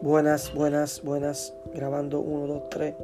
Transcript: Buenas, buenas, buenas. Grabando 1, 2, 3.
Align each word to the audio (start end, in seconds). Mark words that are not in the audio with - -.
Buenas, 0.00 0.54
buenas, 0.54 1.02
buenas. 1.02 1.54
Grabando 1.74 2.20
1, 2.20 2.46
2, 2.46 2.68
3. 2.70 2.94